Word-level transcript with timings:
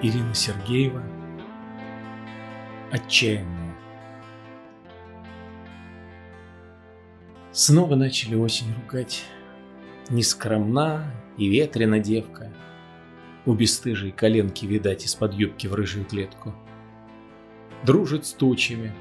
Ирина 0.00 0.32
Сергеева. 0.32 1.02
Отчаянная 2.92 3.74
Снова 7.50 7.96
начали 7.96 8.36
осень 8.36 8.72
ругать. 8.74 9.24
Нескромна 10.08 11.12
и 11.36 11.48
ветрена 11.48 11.98
девка. 11.98 12.52
У 13.44 13.54
бесстыжей 13.54 14.12
коленки 14.12 14.66
видать 14.66 15.04
из-под 15.04 15.34
юбки 15.34 15.66
в 15.66 15.74
рыжую 15.74 16.04
клетку. 16.04 16.54
Дружит 17.84 18.24
с 18.24 18.32
тучами. 18.32 18.94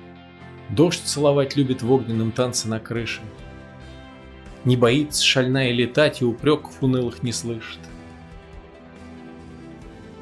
Дождь 0.70 1.04
целовать 1.04 1.56
любит 1.56 1.84
в 1.84 1.92
огненном 1.92 2.32
танце 2.32 2.68
на 2.68 2.80
крыше. 2.80 3.22
Не 4.66 4.76
боится 4.76 5.24
шальная 5.24 5.72
летать 5.72 6.24
и 6.24 6.26
упреков 6.26 6.82
унылых 6.82 7.22
не 7.22 7.32
слышит 7.32 7.80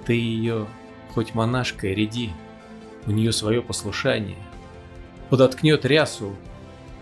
ты 0.05 0.13
ее, 0.13 0.67
хоть 1.13 1.33
монашкой, 1.33 1.93
ряди, 1.93 2.31
у 3.05 3.11
нее 3.11 3.31
свое 3.31 3.61
послушание. 3.61 4.37
Подоткнет 5.29 5.85
рясу, 5.85 6.35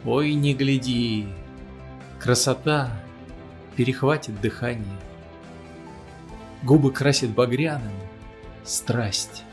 ой, 0.05 0.34
не 0.34 0.53
гляди, 0.53 1.27
красота 2.20 2.91
перехватит 3.75 4.39
дыхание. 4.39 4.99
Губы 6.63 6.91
красит 6.91 7.31
багряным, 7.31 7.91
страсть, 8.63 9.44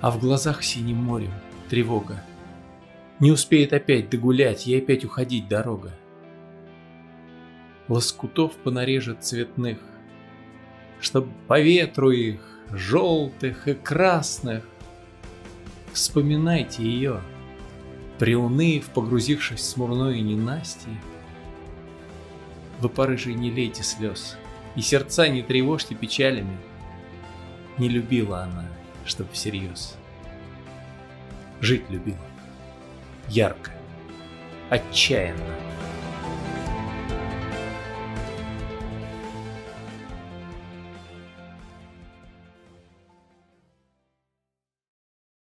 а 0.00 0.10
в 0.10 0.18
глазах 0.18 0.64
синим 0.64 0.96
морем 0.96 1.32
тревога. 1.68 2.22
Не 3.20 3.30
успеет 3.30 3.72
опять 3.72 4.10
догулять, 4.10 4.66
ей 4.66 4.80
опять 4.80 5.04
уходить 5.04 5.48
дорога. 5.48 5.92
Лоскутов 7.88 8.52
понарежет 8.56 9.24
цветных, 9.24 9.78
Чтоб 11.00 11.26
по 11.46 11.60
ветру 11.60 12.10
их, 12.10 12.40
желтых 12.70 13.68
и 13.68 13.74
красных. 13.74 14.64
Вспоминайте 15.92 16.82
ее, 16.82 17.20
приуныв, 18.18 18.86
погрузившись 18.90 19.60
в 19.60 19.64
смурной 19.64 20.20
ненастье. 20.20 20.92
Вы, 22.80 22.88
порыжей, 22.88 23.34
не 23.34 23.50
лейте 23.50 23.82
слез, 23.82 24.36
и 24.74 24.82
сердца 24.82 25.28
не 25.28 25.42
тревожьте 25.42 25.94
печалями. 25.94 26.58
Не 27.78 27.88
любила 27.88 28.42
она, 28.42 28.68
чтоб 29.06 29.30
всерьез. 29.32 29.96
Жить 31.60 31.88
любила, 31.88 32.18
ярко, 33.28 33.72
отчаянно. 34.68 35.65